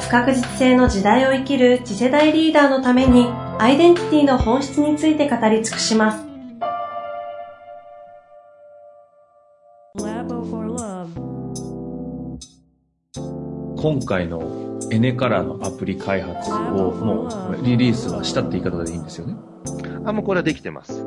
[0.00, 3.26] 不確実性の時代を生きる次世代リーダーのために
[3.58, 6.24] アイデンティティの本質について語り尽くします。
[13.76, 16.56] 今回のエネカラーのアプリ開発を
[16.92, 19.36] もうリリースはしたって言い方でいいんですよね。
[20.04, 21.04] あ、もうこれはできてます。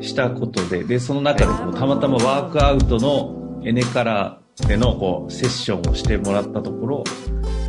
[0.00, 7.04] したことで、で、その中でもたまたまワークアウトのエネカラーでのこうセッションをしてもらったところ、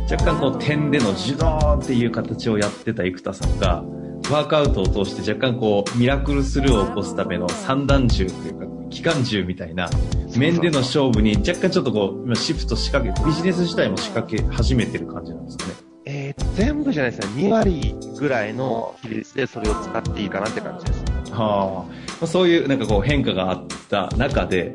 [0.08, 3.82] 若干こう点でのジュドーンっていう形をやってた生田さんが、
[4.30, 9.90] ワークアウトを通して若干こうミラクルスルーを起こすための三段銃というか、機関銃みたいな
[10.36, 15.72] 面での勝負に若干ちょっとこうシフト仕掛け、ビジネス自体も仕掛け始めてる感じなんですかね。
[16.08, 17.42] えー、全部じゃないですね。
[17.42, 21.04] 2割ぐらいの比率でそれを使っていいかなって感じです。
[21.32, 21.84] は
[22.22, 22.26] あ。
[22.28, 24.72] そういうなんかこう変化があった中で、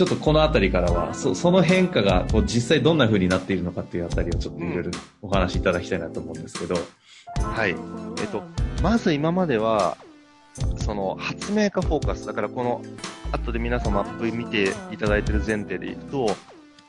[0.00, 6.74] ちょっとこの辺りからは、そその変化がこう実際どんな風になっているのかっていうあたりをちょっといろいろお話しいただきたいなと思うんですけど。
[7.42, 7.72] はい。
[7.72, 7.76] えっ
[8.28, 8.42] と、
[8.82, 9.98] まず今までは、
[10.78, 12.80] その発明家フォーカス、だからこの
[13.30, 16.34] 後で皆さんマップ見ていただいてる前提でいくと、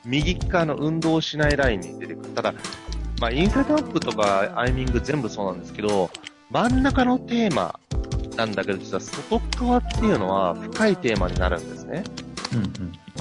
[0.06, 2.30] 右側の運動しないラインに出てくる。
[2.30, 2.54] ただ、
[3.20, 6.08] まあ、インサイトアップとかアイミング全部そうなんですけど、
[6.50, 7.78] 真ん中のテーマ
[8.36, 12.04] なんだけど、実は外側っていうのは深いテーマになるんですね。
[12.52, 12.62] うん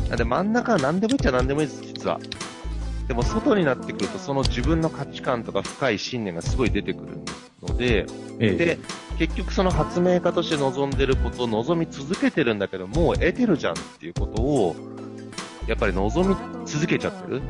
[0.10, 0.18] うん。
[0.18, 2.20] で、真ん中は何でもいいっちゃ何でもいいです、実は。
[3.08, 7.20] でも外になってくると、その自分の価値観とか深い信念がすごい出てくる
[7.62, 8.06] ので、
[8.40, 8.80] ええ、で、
[9.18, 14.76] 結局その発明家として望んでることを望み続けてるんだけど、もう得てるじゃんっていうことを、
[15.68, 16.36] やっぱり望み
[16.66, 17.42] 続けちゃってる。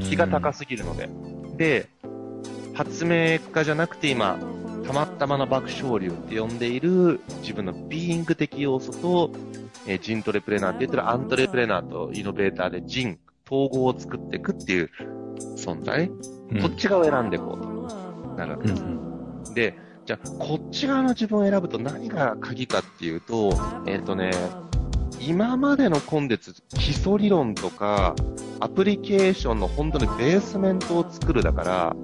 [0.00, 1.08] 気が高すぎるので。
[1.56, 1.88] で、
[2.74, 4.38] 発明家じゃなくて今、
[4.86, 9.30] たまたまの爆笑流って呼んでいる自分のビーイング的要素と、
[9.86, 13.18] えー、ジントレプレナーって言ってるアントレプレナーとイノベーターでジン、
[13.50, 14.90] 統合を作っていくっていう
[15.56, 16.10] 存在、
[16.50, 17.62] うん、こっち側を選んでいこう。
[17.62, 17.70] と
[18.36, 18.82] なるわけです。
[18.82, 19.76] うん、で、
[20.06, 23.50] じゃあ、こっち側の自分を選ぶと何が鍵かっていうと、
[23.86, 24.30] えっ、ー、とね、
[25.20, 28.14] 今までのコンテンツ、基礎理論とか、
[28.58, 31.96] アプリケーションの本当にベースメントを作るだから、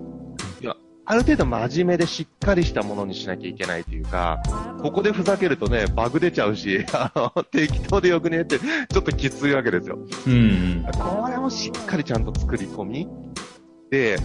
[1.09, 4.43] ある程度真面目でしっかりしたものにしなきゃいけないというか、
[4.83, 9.99] ここでふざけるとね、バグ出ちゃうし、 あの、適当でよくねって、ちょっときついわけですよ。
[10.27, 10.85] うん。
[10.93, 13.09] これもしっかりちゃんと作り込み。
[13.89, 14.19] で、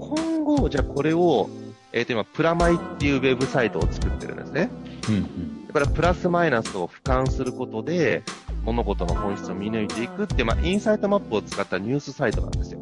[0.00, 1.50] 今後、じゃあこれを、
[1.92, 4.70] えっ、ー、と今、プラマイっていうウェブサイトを作ってるんですね。
[5.10, 8.22] うんうん、だからプラスマイナスを俯瞰することで、
[8.64, 12.80] 物事の本質を見抜いていくって、まあ、インサイトマップを使ったニュースサイトなんですよ。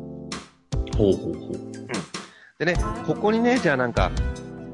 [0.97, 1.72] ほうほうほう。
[2.63, 2.67] うん。
[2.67, 4.11] でね、ここにね、じゃあなんか、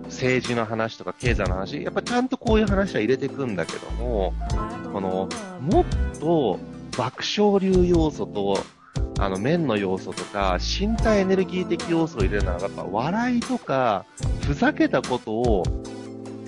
[0.05, 4.35] 政治の話とか経済の話、やっぱちゃんとこういう話は入れていくんだけども、
[4.93, 5.29] この、
[5.61, 5.85] もっ
[6.19, 6.59] と
[6.97, 8.59] 爆笑流要素と
[9.21, 14.05] あの、面の要素とか、身体エネルギー的要素を入れるなら、やっぱ笑いとか、
[14.47, 15.63] ふざけたことを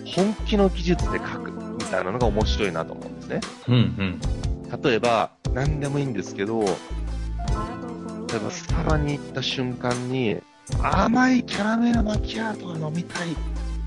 [0.07, 3.41] 本気の技術で書くみたいなのが面白いなと思うんですね。
[3.69, 4.83] うんうん。
[4.83, 10.41] 例えば、何でもいいんですけど、例えばスタバに行った瞬間に、
[10.83, 13.37] 甘いキャラメルマキアートが飲みたい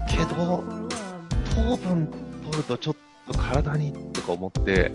[0.09, 0.63] けど、
[1.55, 2.07] 糖分
[2.43, 2.95] 取るとちょっ
[3.27, 4.91] と体にとか思って、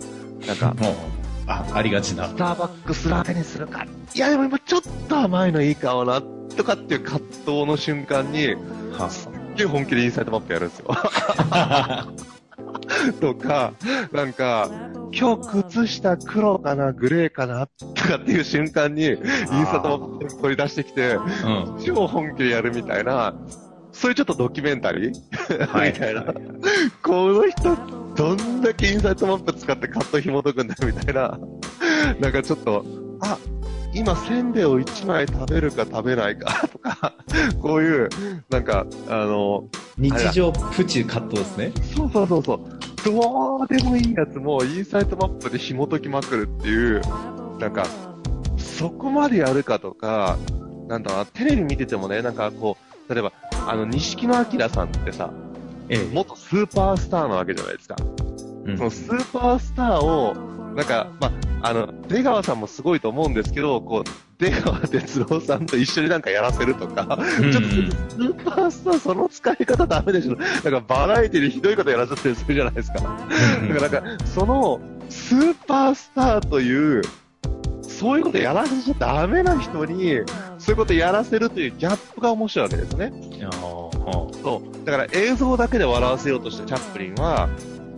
[0.47, 0.75] なんか、
[1.47, 2.27] あ、ありがちな。
[2.27, 3.85] スターバックスラテにするか。
[4.13, 6.21] いや、でも今ちょっと甘いのいいかもな、
[6.55, 8.55] とかっていう葛藤の瞬間に、
[8.97, 10.87] はすっげえ本気でインサイトマップやるんですよ。
[13.13, 13.73] とか、
[14.11, 14.69] なんか、
[15.11, 23.33] 今日靴下黒かな、グレーかな、とかっていう瞬間に、インサイトマップ取り出してきて、うん、超本気でやるみたいな、
[23.91, 25.67] そういうちょっとドキュメンタリー？
[25.67, 26.23] はい、 みたいな。
[27.03, 27.75] この人、
[28.15, 31.37] どんだけインサイトマップ使ってカット紐解くんだみたいな。
[32.19, 32.85] なんかちょっと、
[33.21, 33.37] あ、
[33.93, 37.13] 今せんべいを1枚食べるか食べないかとか、
[37.61, 38.09] こういう、
[38.49, 39.65] なんか、あの、
[39.97, 41.71] 日常プチカットですね。
[41.95, 42.78] そうそうそうそう。
[43.03, 47.01] どうでもいいやつもインサイトマップで紐解きまくるっていう、
[47.59, 47.85] なんか、
[48.57, 50.37] そこまでやるかとか、
[50.87, 53.31] なんだろうテレビ見ててもね、なんかこう、例えば、
[53.67, 55.31] あの、錦野明さんってさ、
[55.89, 57.95] ええ、元スーパースターなわけじゃないですか。
[58.65, 61.27] うん、そのスーパースターを、なんか、ま
[61.61, 70.35] あ、あの、出川さんもすごいと思うんですけど、こう、出川哲朗さんと一緒になんかやらせるとか、うんちょっとスーパースターその使い方ダメでしょ。
[70.37, 72.99] なんかバラエティでひどいことやらせたりするじゃないですか。
[72.99, 73.17] だか
[73.67, 74.79] らなんか、その、
[75.09, 77.01] スーパースターという、
[77.81, 80.21] そういうことやらせちゃダメな人に、
[80.57, 83.11] そういうことやらせるというギャップが面白いわけですね。
[84.41, 84.85] そう。
[84.85, 87.49] だから映像だけで笑わせようとしたチャップリンは、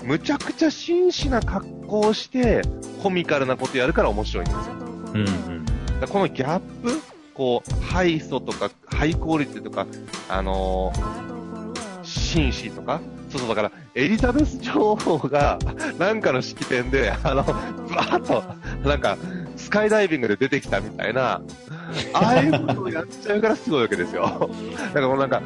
[0.04, 2.62] むちゃくちゃ真摯な格好をして、
[3.02, 4.74] コミカルなことやるから面白いんですよ。
[5.14, 5.66] うんうん。
[6.00, 7.00] だこのギャップ、
[7.34, 9.86] こう、ハイソとか、ハイクオリティとか、
[10.30, 13.00] あのー、紳士とか、
[13.30, 15.58] そうそう、だから、エリザベス女王が、
[15.98, 17.52] なんかの式典で、あの、ブ
[17.96, 19.18] ワーッと、なんか、
[19.56, 21.42] スカイダイビングで出てきたみたいな、
[22.14, 24.50] ああいうことをやっちゃうからすごいわけですよ。
[24.88, 25.42] だからもうなんか、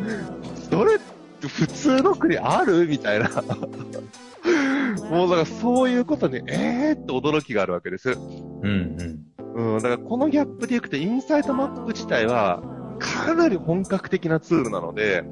[0.70, 1.00] それ
[1.42, 2.88] 普通の国ある？
[2.88, 3.30] みたいな。
[5.10, 7.02] もうだからそういうことに、えー？
[7.02, 8.12] って驚きがあるわけです。
[8.12, 9.76] うんうん。
[9.76, 12.62] うん、だからこのギャップでいくと、インサイトマップ自体は、
[13.00, 15.24] かなり本格的なツールなので、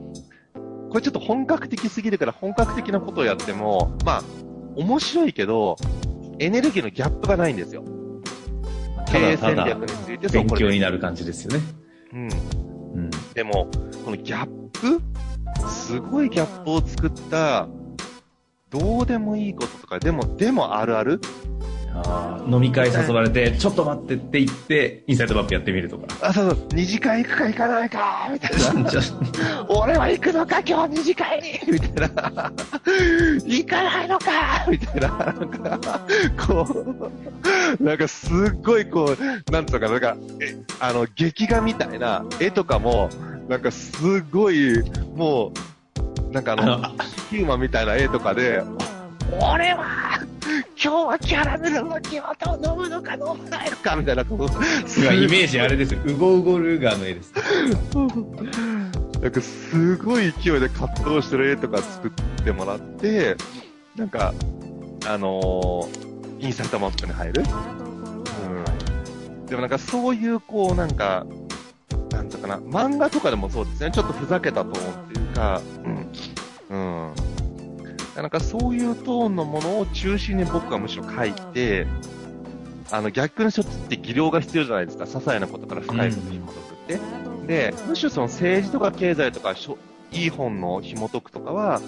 [0.90, 4.24] これちょっと本格的すぎるから本格的なことをやっても、まあ、
[4.76, 5.76] 面白いけど、
[6.40, 7.84] エネルギーのギャップがないんですよ。
[9.08, 11.64] 経営戦略について、勉強にななる感じですよね。
[12.14, 12.30] うん。
[12.96, 13.10] うん。
[13.34, 13.68] でも、
[14.06, 15.02] このギャップ
[15.68, 17.68] すごいギャップを作った、
[18.70, 21.22] どうでもいいこととか、でも、でもあるある？
[21.96, 26.08] あー飲み会誘われて、ちょっと待ってって言って、インサイトマップやってみるとか。
[26.28, 28.92] あ、そうそう、二次会行くか行かないかみたいな。
[29.70, 32.52] 俺は行くのか今日二次会にみたいな。
[33.46, 35.10] 行かないのかみたいな。
[35.10, 36.02] なんか、
[36.48, 36.66] こ
[37.80, 43.12] う、なんかすっごいこう、なんつうのかな、なんか、え、あの、劇画みたいな絵とかも、
[43.48, 44.82] なんかすごい、
[45.16, 45.52] も
[46.30, 46.96] う、なんかあの、あ
[47.30, 48.64] ヒューマンみたいな絵とかで、
[49.32, 50.20] 俺は、
[50.82, 56.00] 今日はキャラメルの木本を飲むのか飲まないのかみたいな、こう、す今イメージあれですよ。
[56.06, 57.34] ウゴウゴルーガーの絵です。
[59.22, 62.12] なんかすごい勢いで葛藤してる絵とか作っ
[62.44, 63.38] てもらって、
[63.96, 64.34] なんか、
[65.08, 66.14] あのー
[66.44, 67.44] インサイトマップに入る。
[68.46, 69.46] うん。
[69.46, 71.26] でもなんかそういうこうなんか、
[72.44, 76.08] かな、漫画とかでもそうですね、ちょっとふざけたトーンっていうか、うん。
[76.70, 77.14] うん。
[78.16, 81.88] なんかそういうトーンのものを中心に僕がむしろ書いて、
[82.92, 85.06] あの逆にちょって技量が必要じゃないですか。
[85.06, 87.00] 些細なことから深いことに紐解くって。
[87.48, 89.80] で、むしろその政治とか経済とかしょ、
[90.12, 91.82] いい本の紐解くとかは、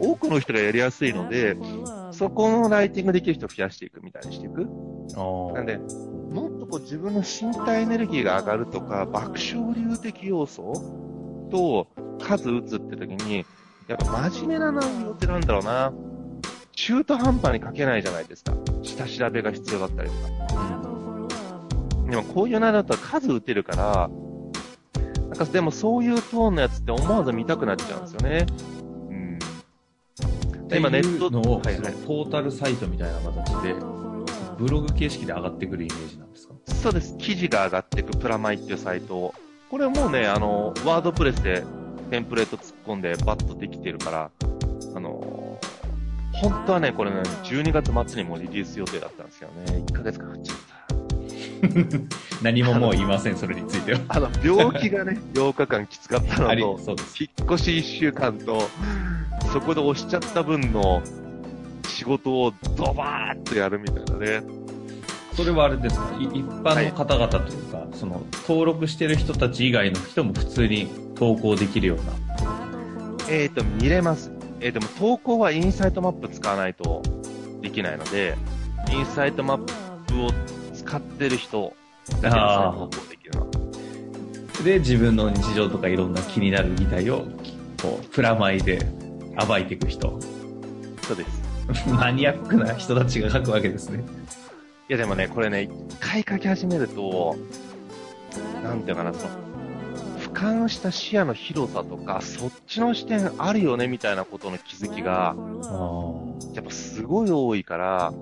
[0.00, 1.56] 多くの人がやりやすいので、
[2.10, 4.66] そこのライティングできる人を増やしていくみたいにしていく。
[5.54, 5.78] なんで、
[6.70, 10.72] こう自分の身体エネルギーが上がるとか、爆笑流的要素
[11.50, 11.86] と
[12.20, 13.46] 数打つって時に、
[13.86, 15.92] やっぱ真面目な内容ってなんだろうな。
[16.72, 18.52] 中途半端に書けないじゃないですか。
[18.82, 20.28] 下調べが必要だったりとか。
[22.08, 24.10] でもこういう内容だったら数打てるから、
[25.28, 28.46] なんかでもそういうトーンのやつって思わず見たくなっちゃうんですよね。
[29.10, 29.14] う
[30.64, 30.68] ん。
[30.68, 33.74] で今ネットのを、はいはいポータルサイトみたいな形で、
[34.58, 36.27] ブログ形式で上がってくるイメージな
[36.74, 37.16] そうです。
[37.18, 39.34] 記事が上がっていくプラマイっていうサイトを。
[39.70, 41.64] これもうね、あの、ワードプレスで
[42.10, 44.30] テンプレート突っ込んでバッとできてるから、
[44.94, 45.58] あの、
[46.32, 50.78] 本当はね、これね、12月末にもリリース予定だったんですけどね、1ヶ月かかっちゃった。
[52.42, 54.00] 何ももう言いません、それについては。
[54.08, 56.54] あの、病気がね、8日間きつかったのと。
[56.54, 58.62] 引っ越し1週間と、
[59.52, 61.02] そこで押しちゃった分の
[61.88, 64.67] 仕事をドバーッとやるみたいなね。
[65.38, 72.12] それはあれです一般の方々というか、その、登録してる人たち以外の人も普通に投稿できるような？
[73.30, 74.32] えっ、と、見れます。
[74.58, 77.02] えーでも投稿はインサイトマップ使わないと
[77.60, 78.36] できないので、
[78.90, 79.58] インサイトマッ
[80.06, 80.32] プを
[80.74, 81.72] 使ってる人
[82.08, 83.46] だけですね、あー投稿できるのは。
[84.64, 87.26] で、自分の日常とかいろんな気になる議題を、
[87.80, 88.84] こう、プラマイで
[89.46, 90.18] 暴いていく人。
[91.02, 91.86] そうです。
[91.94, 94.02] マニアックな人たちが書くわけですね。
[94.88, 97.36] いやでもね、これね、一回書き始めると、
[98.62, 99.34] なんていうかな、その、
[100.18, 105.36] 俯瞰した視野の広さとか、そっちの視点あるよね、みたいなことの気づきが、
[106.54, 108.14] やっぱすごい多いから、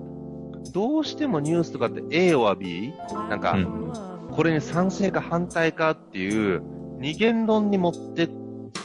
[0.73, 2.93] どうしてもニュースとかって A は B?
[3.29, 3.93] なんか、うん。
[4.31, 6.61] これに賛成か反対かっていう
[6.99, 8.29] 二元論に持って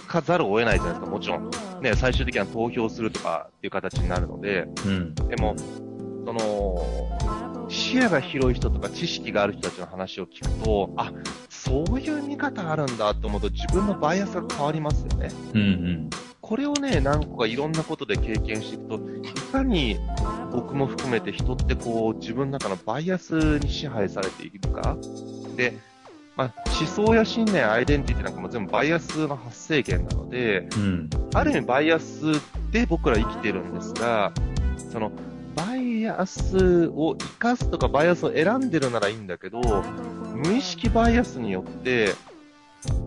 [0.07, 1.51] かざるを得ないじゃないですか、もちろん。
[1.83, 5.15] ね、最終的には投票するとかっていう形になるので、うん。
[5.17, 5.57] でも、
[6.25, 6.77] その、
[7.73, 11.11] 視野が広い人とか知識がある人たちの話を聞くと、あ、
[11.49, 15.31] そういう見方あるんだと思うと自分のバイアスが変わりますよね。
[15.55, 16.11] うんうん。
[16.43, 19.99] これをね、何個かいろんなことで経験していくと、いかに
[20.53, 24.99] 僕も含めて人ってこう自分の中のバイアスに支配されているか。
[25.57, 25.79] で、
[26.37, 31.11] まあ、思想や信念、アイデンティティなんかも全部バイアスの発生源なので、うん。
[31.33, 32.33] ある意味バイアス
[32.71, 34.33] で僕ら生きてるんですが、
[34.91, 35.32] その、バ
[36.01, 39.61] イアスを生かすとかバイアスを選んでるならいいんだけど、
[40.35, 42.15] 無意識バイアスによって、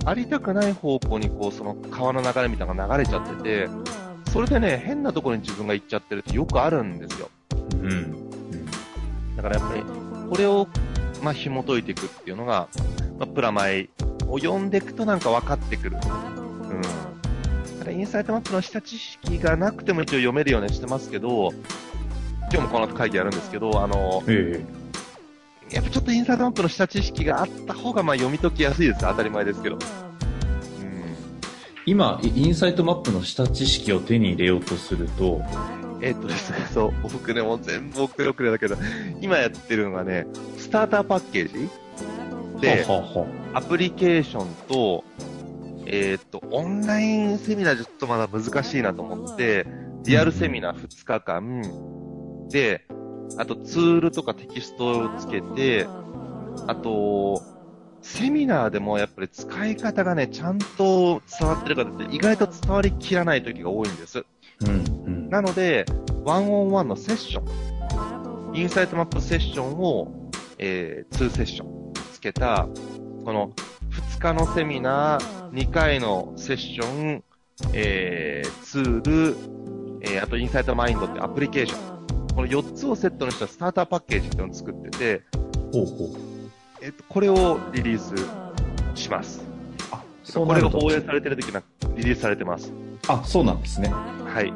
[0.06, 3.70] ありたくない方向にこう、その川の流れみたいなのが流れちゃってて、
[4.32, 7.30] それでね、変なところに自分が行っちゃってるってよくあるんですよ。
[7.82, 8.30] うん。
[9.36, 9.84] だからやっぱり、
[10.30, 10.68] これを、
[11.22, 12.68] まあ、紐解いていくっていうのが、
[13.18, 13.90] まあ、プラマイ
[14.28, 15.98] を読んでいくとなんか分かってくる。
[15.98, 17.80] うん。
[17.80, 21.54] ただ、インサイトマップの下知識がなくても一応読めるようにしてますけど、
[22.52, 24.64] 今日もこの後会議やるんですけど、あの、え
[25.72, 29.02] やっぱちょっとインサイトマップの下知識があった方が、まあ、読み解きやすいです。
[29.02, 29.76] 当たり前ですけど。
[29.76, 29.82] うん。
[31.86, 35.42] 今、イインサイトマップの下知識を手に入れようとすると、
[36.02, 38.78] えっとですね、そう、僕ね、もう全部送り遅れだけど、
[39.22, 41.70] 今やってるのがね、スターターパッケージ
[42.62, 45.04] で、はははアプリケーションと、
[45.88, 49.66] えーっと、オンラインセミナーちょっとまだ難しいなと思って、
[50.04, 51.62] リアルセミナー2日間
[52.50, 52.86] で、
[53.38, 55.88] あとツールとかテキストをつけて、
[56.68, 57.42] あと、
[58.02, 64.24] セミナーでもやっぱり使い方がね、ちゃんと伝わってるかって意外と伝わりきらない時が多いんです。
[64.62, 64.70] うん、
[65.06, 65.30] うん。
[65.30, 65.86] なので、
[66.24, 67.42] ワンオンワンのセッショ
[68.52, 72.68] ン、インサイトマップセッションを、えー、2セッションつけた、
[73.26, 73.54] この
[73.90, 77.24] 2日のセミナー、2回のセッション、
[77.74, 79.36] えー、ツール、
[80.02, 81.95] えー、あとインサイトマインドってアプリケーション。
[82.36, 85.22] この4つをセットにしたスターターパッケージっていうのを作ってて、
[85.72, 86.18] ほうほう。
[86.82, 88.14] えっ、と、これをリリース
[88.94, 89.42] します。
[89.92, 91.64] あ、これが放映されてる時な、
[91.96, 92.74] リリースされてます。
[93.08, 93.88] あ、そうなんですね。
[93.90, 94.54] はい。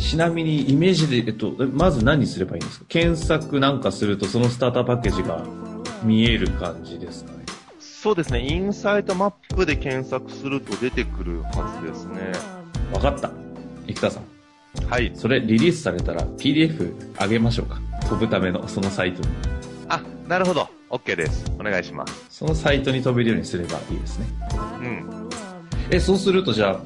[0.00, 2.86] ちなみに、イメージで、えっと、まず何すればいいんですか？
[2.88, 5.44] 検索なんかすると、そのスターターパッケージが
[6.02, 7.44] 見える感じですかね？
[7.78, 12.32] そうですね、インサイトマップで検索すると出てくるはずですね。
[12.92, 13.30] わかった。
[13.86, 14.35] 生田さん。
[14.88, 15.12] はい。
[15.14, 17.80] それリリースされたら PDF 上げましょうか。
[18.08, 19.28] 飛ぶためのそのサイトに。
[19.88, 20.68] あ、なるほど。
[20.90, 21.44] OK です。
[21.58, 22.26] お願いします。
[22.30, 24.26] そのサイトに飛べるようにすればいいですね。
[24.80, 25.28] うん。
[25.90, 26.80] え、そうするとじゃあ、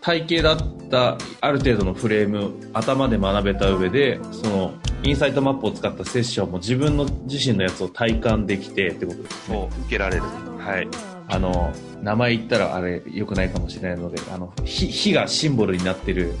[0.00, 10.22] 体系だったある程度のフレーム、頭で学べた上で、その、インサイトマップを使ったセッションも自分の自身のやつを体感できてってことですそうね。、受けられる。
[10.58, 10.88] はい。
[11.28, 16.34] あの、名前言ったらあれ良くないかもしれないので、あの、火、火がシンボルになってる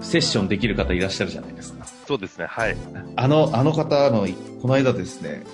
[0.00, 1.86] セッションできる方いらっしゃるじゃないですか。
[2.06, 2.76] そうですね、はい。
[3.16, 4.26] あの、あの方の、
[4.62, 5.44] この間ですね、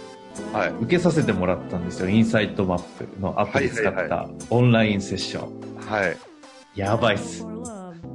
[0.53, 0.71] はい。
[0.83, 2.09] 受けさせてもらったんですよ。
[2.09, 5.77] インサイトマップのアプリ使っはいはたオンラインセッション。
[5.79, 6.17] はい。
[6.75, 7.47] やばいっす。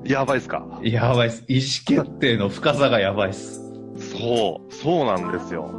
[0.04, 0.80] やばいっすか？
[0.84, 1.44] やばいっす。
[1.48, 3.60] 意思決定の深さがやばいっす。
[3.98, 5.70] そう、そうなんですよ。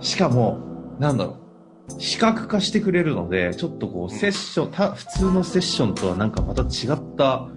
[0.00, 2.00] しかも、なんだろう。
[2.00, 7.48] 視覚化してくれるので、ちょっとこう、セッション、た、普通のセッションとはなんかまた違った、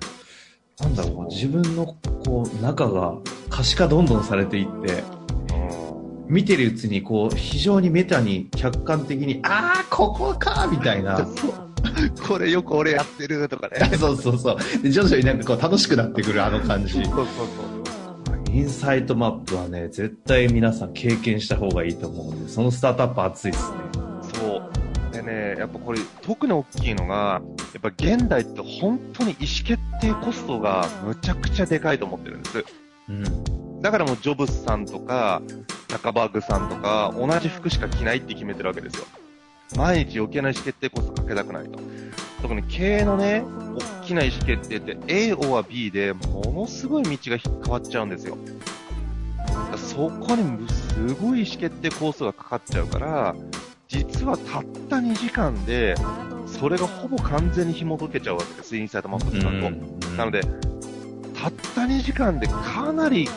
[0.80, 1.86] なんだろう、自分の
[2.26, 3.16] こう、中が
[3.50, 5.04] 可視化どんどんされていって、
[6.28, 6.34] うん。
[6.34, 11.26] 見てるうちにこう、非常にメタに客観的に、あー、ここかみたいな。
[12.28, 13.92] これよく俺やってるとかね。
[13.98, 14.58] そうそうそう。
[14.82, 17.04] で、徐々になんかこう、楽しくなってくるあの感じそう。
[17.04, 17.26] そうそう。
[18.52, 24.05] インサイトマップはね、絶対皆さん経験した方がいいと思うんで、そのスタートアップ熱いですね。
[25.66, 27.42] やっぱこれ、特に大きいのが、
[27.74, 32.66] やっぱ現代って本当に意思決定コストがむちゃくちゃでかいと思ってるんです。
[33.10, 33.82] うん。
[33.82, 35.42] だからもうジョブスさんとか、
[35.88, 39.06] ザカバーグさんとか、同じ服しか着ないって決めてるわけですよ。
[39.76, 41.80] 毎日余計な意思決定コストかけたくないと。
[42.44, 43.44] 特に経営のね、
[44.04, 48.38] 大きな意思決定って A or B でものすごい道が変わっちゃうんですよ。
[49.78, 53.36] そこにすごい意思決定コースがかかっちゃうから、
[53.96, 55.96] 実はたった2時間で、
[56.46, 59.70] それがほぼ完全に紐解けちゃうわけです、インサイトマップ使うと。
[60.18, 63.30] なので、たった2時間でかなり、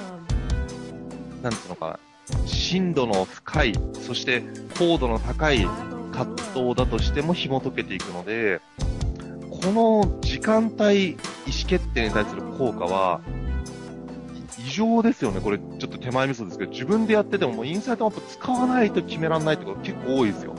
[1.43, 1.99] なんつうのかな、
[2.47, 4.43] 深度の深い、そして
[4.77, 5.65] 高度の高い
[6.13, 8.61] 葛藤だとしても紐解けていくので、
[9.51, 13.38] この時間帯意思決定に対する効果は、い
[14.65, 15.41] 異常ですよね。
[15.41, 20.55] これちょっと手前味噌ですけど、自分でやっててももうインサイトマップ使わないと決められないってこと結構多いですよ。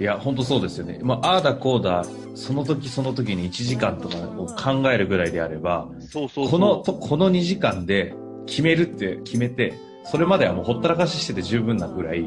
[0.00, 0.98] いや、本当そうですよね。
[1.02, 6.48] まあ、ああだこうだ、その時その時に1時間とかを考えるぐらいであれば、そうそうそう。
[6.50, 8.14] この、とこの2時間で
[8.46, 9.74] 決めるって決めて、
[10.04, 12.26] それまではもうほったらかししてて十分なぐらい、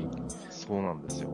[0.50, 1.30] そうなんですよ。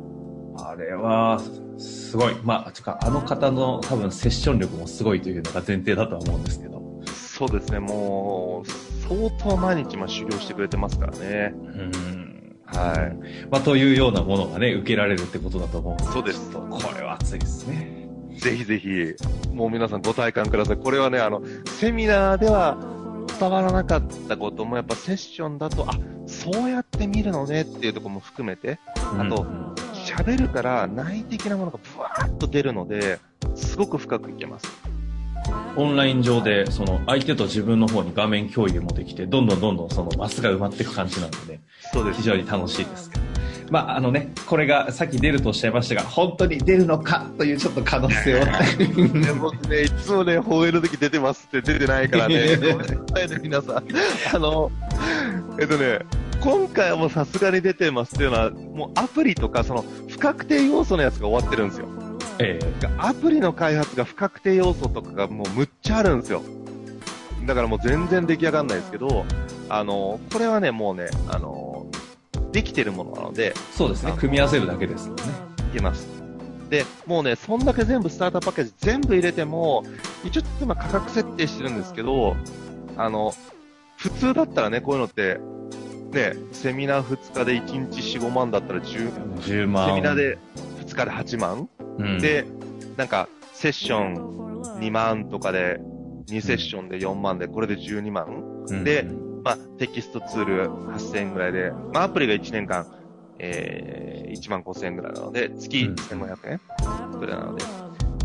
[0.58, 1.40] あれは、
[1.78, 2.36] すごい。
[2.44, 6.82] まあ、てか、あの方の多分セッション力もすごいというのが前提だとは思うんですけど。
[7.06, 11.54] そうですね、もう、相当毎日まあ修行してくれてますからね。
[11.54, 12.58] うん。
[12.66, 13.48] はい。
[13.50, 16.52] まあ、というようなものがね、受けられるってことだと思うんですそうです。
[16.52, 18.08] これは熱いですね。
[18.38, 18.90] ぜひぜひ、
[19.54, 20.78] もう皆さんご体感ください。
[20.78, 22.78] これはね、あの、セミナーでは
[23.38, 25.94] 伝わらなかったことも、やっぱセッションだと、あ、
[26.26, 33.20] そうやって見るのねっていうところも含めて、あとうん喋るから内的なものがブワーッと出るので、
[33.56, 34.68] すごく深くいけます。
[35.76, 41.60] オンライン上で、その、相手と自分の方に画面共有もできて、どんどんどんどんそのマスが埋まっていく感じなので、
[41.94, 43.32] そうです非常に楽しいですけど。
[43.72, 48.46] まあ、あのね、これがさっき出るとおっしゃいましたが、本当に出るのかというちょっと可能性を。
[48.46, 52.94] ね僕ね、いつもね、放映の時出てますって出てないからね、 ごめんなさ
[53.24, 53.84] いね、皆さん。
[54.36, 54.70] あの、
[55.58, 56.00] えっとね、
[56.42, 61.88] 今回はもうさすがに出てますっていうのは、もうアプリとか、その、不確定要素のやつが終わってるんですよ。
[62.40, 62.60] え
[62.98, 66.42] アプリの開発が不確定要素とかがもうむっちゃあるんですよ。
[67.46, 69.26] だからもう全然出来上がんないですけど、
[69.70, 71.88] あの、これはね、もうね、あの、
[72.52, 75.24] できてるものなので、えそうですね、組み合わせるだけですもんね。
[75.72, 76.08] いけます。
[76.70, 79.84] で、もうね、そんだけ全部スターターパッケージ全部入れても、
[80.24, 82.36] 一応今価格設定してるんですけど、
[82.98, 83.34] あの、
[83.98, 85.40] 普通だったらね、こういうのって、
[86.12, 89.88] ね、セミナー2日で1日4、5万だったら10、10万。
[89.90, 90.38] セミナーで
[90.86, 92.46] 2日で8万、うん、で、
[92.98, 95.80] なんか、セッション2万とかで、
[96.28, 98.26] 2セッションで4万で、これで12万
[98.70, 99.08] うんで
[99.44, 102.86] まあ、テキストツール8000円ぐらいで、まあ、アプリが1年間、
[103.40, 106.60] えー、1万5000円ぐらいなので、月うん1500円
[107.20, 107.66] ぐらいなので。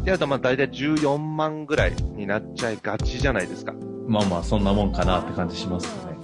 [0.05, 3.73] で、あとまあ、大体14万ぐらいになっちゃいがちじゃないですか。
[4.07, 6.16] まあまあ、そんなもんかなって感じしますよね。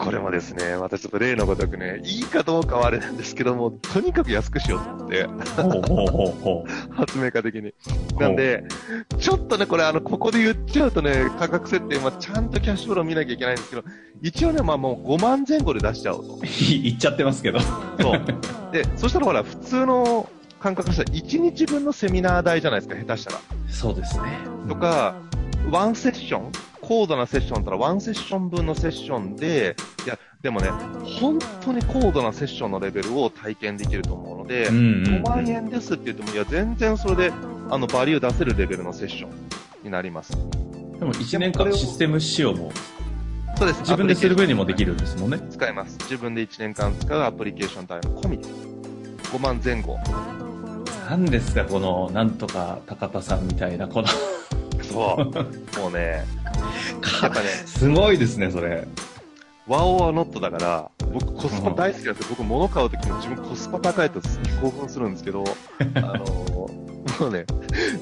[0.00, 5.26] でこれもですね、私ちょっと例のごとくね、いいかどうかはあれなんですけども、とにかく安くしようと思って、
[6.94, 7.74] 発明家的に。
[8.18, 8.64] なんで、
[9.18, 13.84] ちょっとね、これあの、ここで言っちゃうとね、価格設定、まあ、ちゃんとキャッシュフロー見なきゃいけないんですけど、
[14.22, 16.34] 一応ね、まあもう5万前後で出しちゃおうと。
[16.34, 16.40] う。
[16.82, 17.60] 言っちゃってますけど。
[17.60, 18.72] そう。
[18.72, 20.28] で、そしたらほら、普通の
[20.60, 23.40] 感覚としたら1日分のセミナー代じゃないですか、下手したら。
[23.68, 24.24] そうですね。
[24.68, 25.14] とか、
[25.70, 26.52] ワンセッション
[26.90, 30.70] 高度なセッションだったらワンセッション分のセッションで、いや、でもね、
[31.20, 37.32] 本当に高度なセッションのレベルを体験できると思うので、うんうん5万円ですって言っても、いや、全然それで、
[37.70, 39.30] あの、バリュー出せるレベルのセッション
[39.84, 40.32] になります。
[40.32, 42.72] でも1年間システム使用も
[43.56, 43.80] そうです。
[43.82, 44.90] 自分でする分にもできる。
[44.90, 45.38] るんですもんね。
[45.48, 45.96] 使えます。
[46.00, 48.48] 自分で1年間使うアプリケーション代も込みで。
[49.32, 49.96] 5万前後。
[51.08, 54.08] なんですか、この、なんとか高田さんみたいな、この、
[54.90, 55.80] そう。
[55.80, 56.24] もうね、
[57.22, 58.86] やっぱね、すごいですね、それ。
[59.66, 62.28] ワオワノットだから、僕コスパ大好きなんですよ。
[62.30, 65.44] 僕物買うときも自分コスパ高いとすっげえ興奮するんですけど、
[65.94, 67.44] あのーもうね、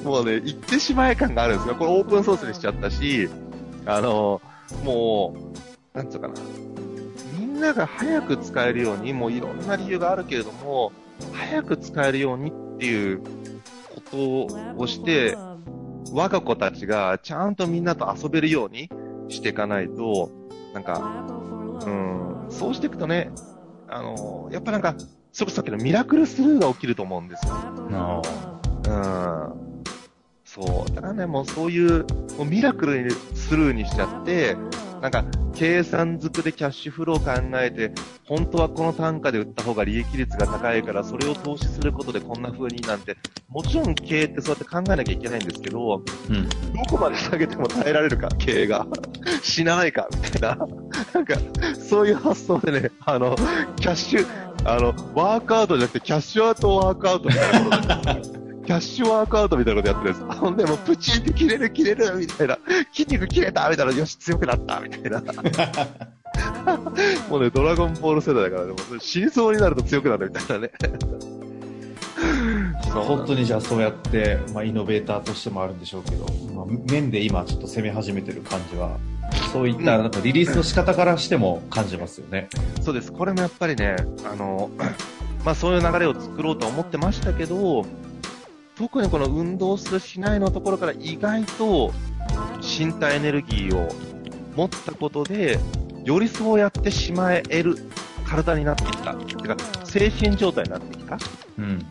[0.05, 1.75] もうね、言ってしまえ感があるんですよ。
[1.75, 3.29] これオープンソースにしちゃったし、
[3.87, 5.35] あのーも
[5.95, 6.35] う、なんつうかな。
[7.39, 10.93] みんなが早く使えるように、もういろんな理由があるけれども、
[11.33, 13.21] 早く使えるようにっていう
[13.95, 15.37] ことをして、
[16.13, 18.91] 我が子たちがちゃんとみんなと遊べるように
[19.29, 20.31] していかないと、
[20.75, 21.27] なんか、
[21.87, 23.31] うん、そうしていくとね、
[23.89, 24.95] あの、やっぱなんか、
[25.33, 27.55] それこそさっきのミラクルスルーが起きると思うんですよ。
[27.55, 28.23] あ
[28.87, 29.85] うん。
[30.45, 30.95] そう。
[30.95, 32.05] だからね、もうそういう、
[32.37, 34.57] もうミラクルにスルーにしちゃって、
[35.01, 37.93] なんか、計算づくでキャッシュフロー考えて、
[38.27, 43.17] 本当はこの単価で売った方が利益率が高いから、それを投資することでこんな風になんて、
[43.49, 46.49] もちろん経営ってそうやって考えなきゃいけないんですけど、うん。
[46.49, 46.57] ど
[46.91, 48.87] こまで下げても耐えられるか、経営が。
[49.43, 50.67] 死なないか、みたいな。
[51.15, 51.37] なんか、
[51.79, 53.37] そういう発想でね、あの、
[53.77, 54.27] キャッシュ、
[54.65, 58.38] あの、ワークアウトじゃなくて、キャッシュアウトワークアウトみたいなことで
[58.69, 60.41] キャッシュワークアウトみたいなことやってるんです。
[60.41, 62.59] ほんで、もうプチンって切れる切れるみたいな。
[62.93, 63.93] 筋肉切れたみたいな。
[63.93, 65.23] よし、強くなったみたいな。
[67.31, 70.73] もうね、ドラゴンボール世代だからね、もう死にそうになると強くなるみたいなね。
[72.93, 78.99] 本当にじゃあそうやって、まあ、イノベーターとしてもあるんでしょうけど、まあ、面で今ちょっと攻め始めてる感じは、
[79.51, 82.51] そういったなんかリリースの仕方からしても感じますよね。
[82.83, 83.13] そうです。
[83.13, 83.97] これもやっぱりね、
[84.31, 84.69] あの、
[85.43, 87.87] まあそういう流れを作ろうとは思ってましたけど、
[88.79, 91.93] 特にこの運動するしないのところから意外と
[92.63, 93.89] 身体エネルギーを
[94.55, 95.59] 持ったことで、
[96.05, 97.77] よりそうやってしまえる
[98.25, 99.15] 体になってきた。
[99.15, 101.19] てか、精神状態になってきた。
[101.59, 101.87] うん。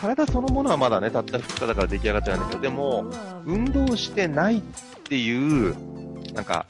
[0.00, 3.10] 体そのものはまだね、たった2日だから出来上がっちゃうんだけど、でも、
[3.44, 4.62] 運動してないっ
[5.04, 5.74] ていう、
[6.32, 6.66] なんか、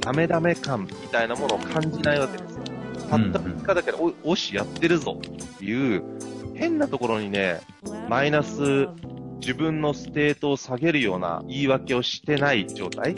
[0.00, 2.62] ダメダメ感みたいなものを感じないわけですよ。
[3.10, 6.02] たった3日だけで、お、おし、やってるぞっていう、
[6.58, 7.60] 変なところにね、
[8.08, 8.88] マイナス、
[9.40, 13.14] 自分の state を下げるような言い訳をしてない状態。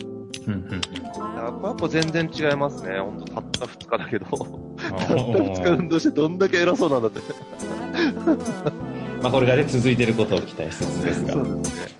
[0.46, 3.00] うんうんだからやこれやっぱ全然違いますね。
[3.00, 4.26] 本当たった2日だけど。
[4.26, 7.20] たったお2日運動してどんだけ偉そうなんだって。
[9.22, 11.32] まあこれがね、続いてることを期待しつつですが。
[11.32, 11.99] そうですね。